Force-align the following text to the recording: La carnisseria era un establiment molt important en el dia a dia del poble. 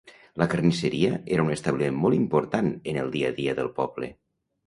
La 0.41 0.45
carnisseria 0.51 1.09
era 1.35 1.43
un 1.49 1.51
establiment 1.57 2.01
molt 2.05 2.17
important 2.19 2.71
en 2.93 2.99
el 3.03 3.13
dia 3.17 3.31
a 3.35 3.35
dia 3.41 3.55
del 3.61 3.73
poble. 3.79 4.09